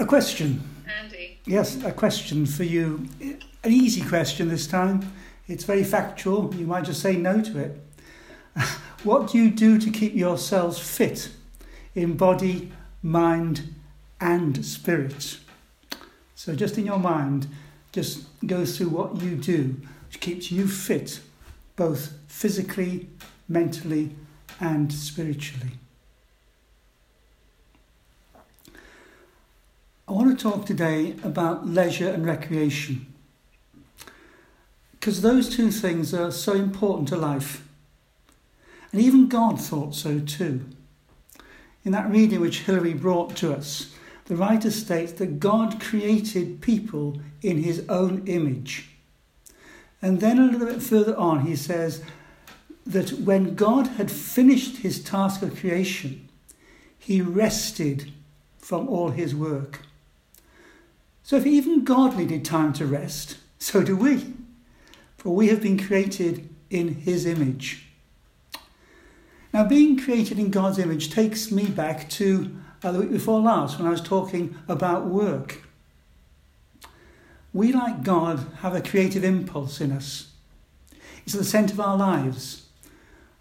[0.00, 0.66] A question.
[0.98, 1.38] Andy.
[1.44, 3.06] Yes, a question for you.
[3.20, 5.12] An easy question this time.
[5.46, 6.54] It's very factual.
[6.54, 7.78] You might just say no to it.
[9.04, 11.30] what do you do to keep yourselves fit
[11.94, 13.74] in body, mind,
[14.22, 15.36] and spirit?
[16.34, 17.48] So, just in your mind,
[17.92, 19.76] just go through what you do
[20.06, 21.20] which keeps you fit,
[21.76, 23.10] both physically,
[23.48, 24.16] mentally,
[24.60, 25.79] and spiritually.
[30.10, 33.06] I want to talk today about leisure and recreation
[34.90, 37.64] because those two things are so important to life.
[38.90, 40.66] And even God thought so too.
[41.84, 43.94] In that reading which Hilary brought to us,
[44.24, 48.88] the writer states that God created people in his own image.
[50.02, 52.02] And then a little bit further on, he says
[52.84, 56.28] that when God had finished his task of creation,
[56.98, 58.10] he rested
[58.58, 59.82] from all his work.
[61.30, 64.34] So if even God needed time to rest, so do we.
[65.16, 67.86] For we have been created in his image.
[69.54, 73.78] Now, being created in God's image takes me back to uh, the week before last
[73.78, 75.62] when I was talking about work.
[77.52, 80.32] We, like God, have a creative impulse in us.
[81.24, 82.66] It's at the centre of our lives.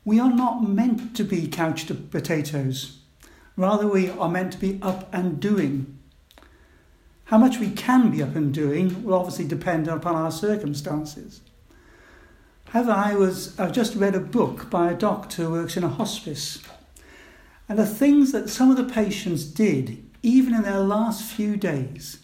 [0.05, 2.99] We are not meant to be couch potatoes.
[3.57, 5.98] Rather, we are meant to be up and doing.
[7.29, 11.41] How much we can be up and doing will obviously depend upon our circumstances.
[12.69, 15.89] However, I was I've just read a book by a doctor who works in a
[15.89, 16.57] hospice,
[17.67, 22.17] and the things that some of the patients did, even in their last few days,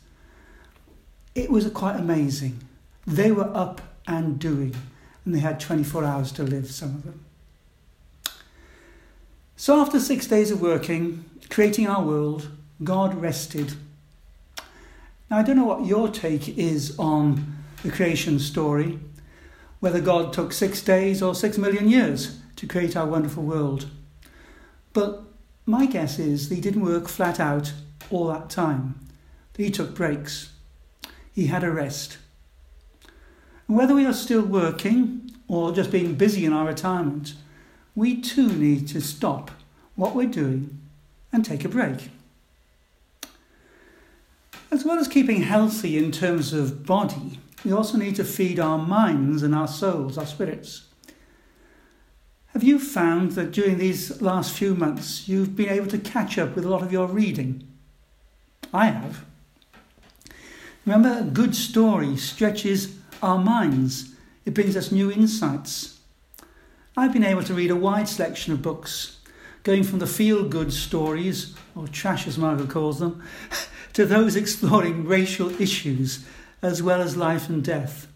[1.36, 2.64] it was quite amazing.
[3.06, 4.76] They were up and doing,
[5.24, 6.72] and they had 24 hours to live.
[6.72, 7.24] Some of them.
[9.56, 12.50] So after six days of working, creating our world,
[12.84, 13.76] God rested
[15.30, 19.00] now, I don't know what your take is on the creation story,
[19.80, 23.90] whether God took six days or six million years to create our wonderful world.
[24.94, 25.24] But
[25.66, 27.74] my guess is that he didn't work flat out
[28.12, 29.00] all that time.
[29.58, 30.52] He took breaks.
[31.34, 32.18] He had a rest.
[33.68, 37.34] And whether we are still working or just being busy in our retirement,
[37.96, 39.52] we too need to stop
[39.96, 40.80] what we're doing
[41.34, 42.10] and take a break.
[44.76, 48.78] As well as keeping healthy in terms of body, we also need to feed our
[48.78, 50.88] minds and our souls, our spirits.
[52.48, 56.58] Have you found that during these last few months you've been able to catch up
[56.58, 57.66] with a lot of your reading?
[58.74, 59.24] I have.
[60.86, 66.02] Remember, a good story stretches our minds, it brings us new insights.
[66.98, 69.20] I've been able to read a wide selection of books,
[69.64, 73.24] going from the feel good stories, or trash as Margaret calls them,
[73.96, 76.26] to those exploring racial issues
[76.62, 78.08] as well as life and death.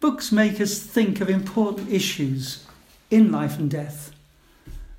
[0.00, 2.64] Books make us think of important issues
[3.10, 4.12] in life and death,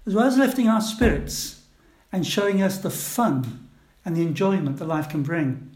[0.06, 1.64] as well as lifting our spirits
[2.12, 3.68] and showing us the fun
[4.06, 5.72] and the enjoyment that life can bring.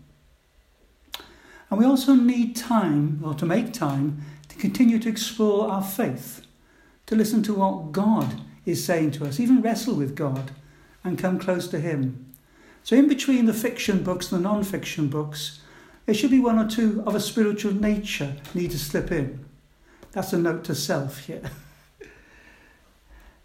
[1.72, 6.46] And we also need time, or to make time, to continue to explore our faith,
[7.08, 10.52] to listen to what God is saying to us, even wrestle with God
[11.04, 12.31] and come close to Him.
[12.84, 15.60] So, in between the fiction books and the non fiction books,
[16.06, 19.46] there should be one or two of a spiritual nature need to slip in.
[20.12, 21.44] That's a note to self here.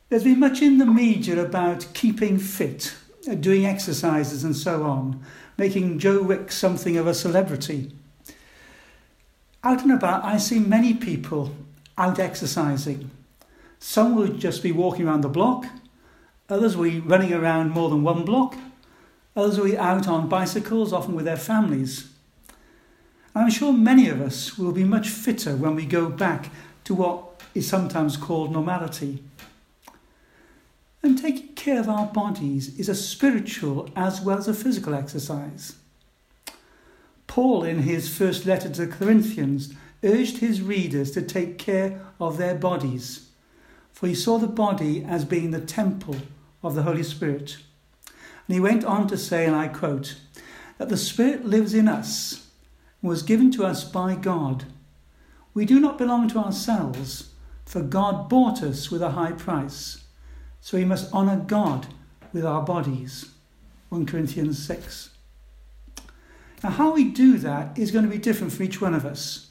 [0.08, 2.94] There's been much in the media about keeping fit,
[3.40, 5.22] doing exercises, and so on,
[5.58, 7.92] making Joe Wicks something of a celebrity.
[9.62, 11.54] Out and about, I see many people
[11.98, 13.10] out exercising.
[13.80, 15.66] Some will just be walking around the block,
[16.48, 18.56] others will be running around more than one block,
[19.36, 22.10] Others will be out on bicycles, often with their families.
[23.34, 26.50] I'm sure many of us will be much fitter when we go back
[26.84, 29.22] to what is sometimes called normality.
[31.02, 35.76] And taking care of our bodies is a spiritual as well as a physical exercise.
[37.26, 42.38] Paul, in his first letter to the Corinthians, urged his readers to take care of
[42.38, 43.28] their bodies,
[43.92, 46.16] for he saw the body as being the temple
[46.62, 47.58] of the Holy Spirit.
[48.46, 50.16] And he went on to say, and I quote,
[50.78, 52.46] that the Spirit lives in us
[53.02, 54.64] was given to us by God.
[55.54, 57.30] We do not belong to ourselves,
[57.64, 60.04] for God bought us with a high price.
[60.60, 61.86] So we must honour God
[62.32, 63.30] with our bodies.
[63.88, 65.10] 1 Corinthians 6.
[66.62, 69.50] Now, how we do that is going to be different for each one of us.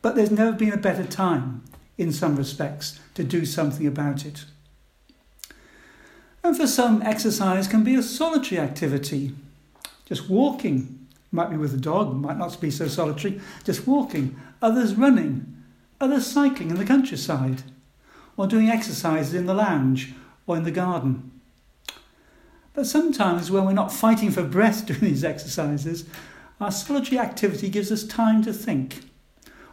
[0.00, 1.64] But there's never been a better time,
[1.98, 4.44] in some respects, to do something about it.
[6.44, 9.32] And for some, exercise can be a solitary activity.
[10.04, 10.98] just walking.
[11.30, 14.36] Might be with a dog, might not be so solitary, just walking.
[14.60, 15.64] Others running,
[16.00, 17.62] others cycling in the countryside,
[18.36, 20.12] or doing exercises in the lounge
[20.46, 21.30] or in the garden.
[22.74, 26.04] But sometimes, when we're not fighting for breath doing these exercises,
[26.60, 29.00] our solitary activity gives us time to think.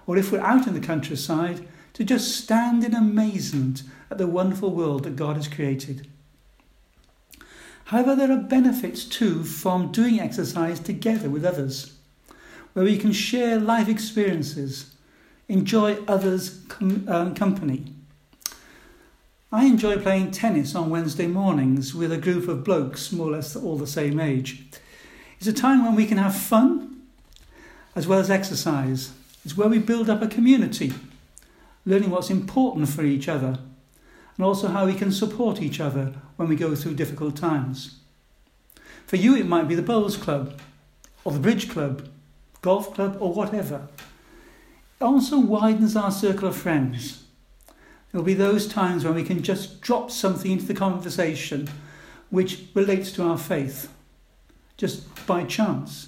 [0.07, 4.71] Or if we're out in the countryside, to just stand in amazement at the wonderful
[4.71, 6.07] world that God has created.
[7.89, 11.93] However, there are benefits too from doing exercise together with others,
[12.73, 14.93] where we can share life experiences,
[15.47, 17.91] enjoy others' com- um, company.
[19.51, 23.55] I enjoy playing tennis on Wednesday mornings with a group of blokes more or less
[23.55, 24.67] all the same age.
[25.39, 27.01] It's a time when we can have fun
[27.95, 29.13] as well as exercise.
[29.43, 30.93] It's where we build up a community,
[31.87, 33.57] learning what's important for each other,
[34.39, 37.99] and also how we can support each other when we go through difficult times.
[39.05, 40.59] For you, it might be the bowls club,
[41.23, 42.07] or the bridge club,
[42.61, 43.89] golf club, or whatever.
[44.99, 47.25] It also widens our circle of friends
[48.11, 51.69] There'll be those times when we can just drop something into the conversation
[52.31, 53.91] which relates to our faith,
[54.77, 56.07] just by chance.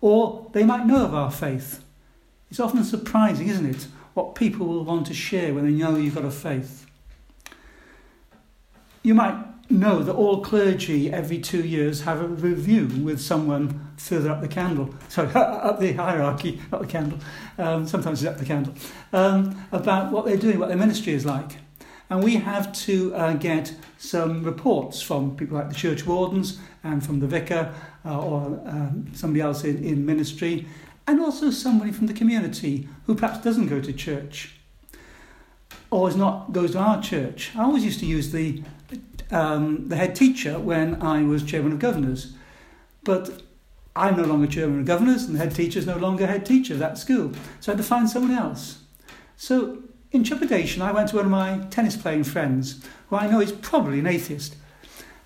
[0.00, 1.82] Or they might know of our faith.
[2.48, 6.14] It's often surprising, isn't it, what people will want to share when they know you've
[6.14, 6.86] got a faith.
[9.02, 14.30] You might know that all clergy every two years have a review with someone further
[14.30, 17.18] up the candle, sorry, up the hierarchy, not the candle,
[17.58, 18.74] um, sometimes it's up the candle,
[19.12, 21.52] um, about what they're doing, what their ministry is like.
[22.10, 27.04] And we have to uh, get some reports from people like the church wardens and
[27.04, 30.66] from the vicar uh, or um, somebody else in, in ministry,
[31.06, 34.56] and also somebody from the community who perhaps doesn't go to church
[35.90, 37.52] or is not goes to our church.
[37.56, 38.62] I always used to use the
[39.32, 42.34] um, the head teacher when I was chairman of governors.
[43.04, 43.42] But
[43.96, 46.74] I'm no longer chairman of governors, and the head teacher is no longer head teacher
[46.74, 47.32] of that school.
[47.60, 48.82] So I had to find someone else.
[49.36, 49.82] So
[50.12, 53.52] in trepidation, I went to one of my tennis playing friends, who I know is
[53.52, 54.56] probably an atheist.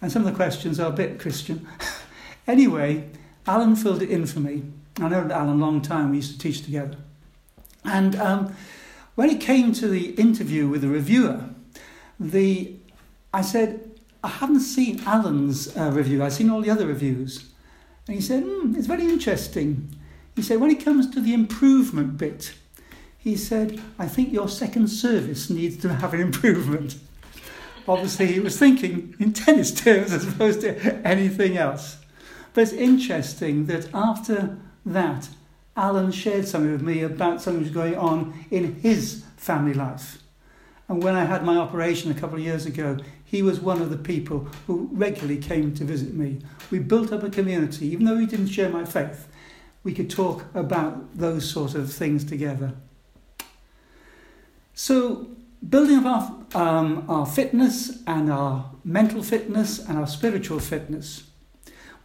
[0.00, 1.66] And some of the questions are a bit Christian.
[2.46, 3.08] anyway,
[3.46, 4.62] Alan filled it in for me.
[4.98, 6.96] I know Alan a long time, we used to teach together.
[7.84, 8.54] And um,
[9.14, 11.44] when it came to the interview with the reviewer,
[12.18, 12.74] the
[13.32, 13.95] I said,
[14.26, 17.48] I haven't seen Alan's uh, review, I've seen all the other reviews.
[18.08, 19.88] And he said, mm, It's very interesting.
[20.34, 22.52] He said, When it comes to the improvement bit,
[23.16, 26.96] he said, I think your second service needs to have an improvement.
[27.88, 30.74] Obviously, he was thinking in tennis terms as opposed to
[31.06, 31.98] anything else.
[32.52, 35.28] But it's interesting that after that,
[35.76, 40.20] Alan shared something with me about something that was going on in his family life.
[40.88, 42.96] And when I had my operation a couple of years ago,
[43.26, 46.38] he was one of the people who regularly came to visit me.
[46.70, 49.26] We built up a community, even though he didn't share my faith,
[49.82, 52.74] we could talk about those sort of things together.
[54.74, 55.28] So,
[55.68, 61.24] building up our, um, our fitness and our mental fitness and our spiritual fitness,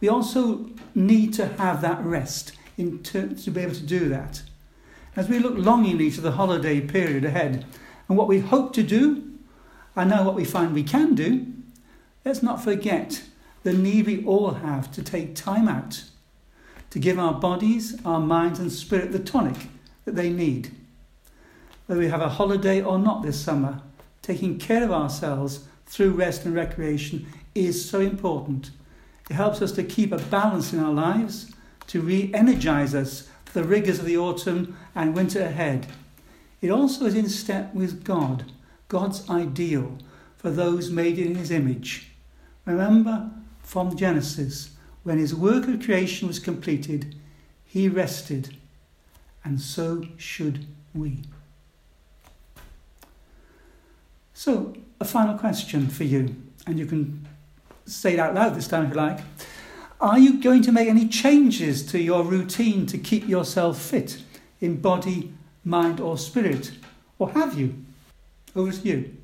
[0.00, 4.42] we also need to have that rest in ter- to be able to do that.
[5.14, 7.64] As we look longingly to the holiday period ahead
[8.08, 9.31] and what we hope to do
[9.94, 11.46] I know what we find we can do.
[12.24, 13.22] Let's not forget
[13.62, 16.04] the need we all have to take time out
[16.90, 19.68] to give our bodies, our minds, and spirit the tonic
[20.04, 20.70] that they need.
[21.86, 23.80] Whether we have a holiday or not this summer,
[24.20, 28.70] taking care of ourselves through rest and recreation is so important.
[29.30, 31.52] It helps us to keep a balance in our lives,
[31.88, 35.86] to re energize us for the rigours of the autumn and winter ahead.
[36.60, 38.44] It also is in step with God
[38.92, 39.96] God's ideal
[40.36, 42.10] for those made in his image.
[42.66, 43.30] Remember
[43.62, 47.14] from Genesis, when his work of creation was completed,
[47.64, 48.54] he rested,
[49.42, 51.20] and so should we.
[54.34, 57.26] So, a final question for you, and you can
[57.86, 59.20] say it out loud this time if you like.
[60.02, 64.22] Are you going to make any changes to your routine to keep yourself fit
[64.60, 65.32] in body,
[65.64, 66.72] mind, or spirit?
[67.18, 67.81] Or have you?
[68.54, 69.21] Over to you.